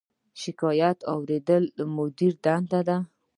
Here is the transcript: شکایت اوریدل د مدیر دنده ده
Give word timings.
شکایت 0.41 0.99
اوریدل 1.13 1.63
د 1.77 1.79
مدیر 1.95 2.33
دنده 2.43 2.81
ده 2.87 2.97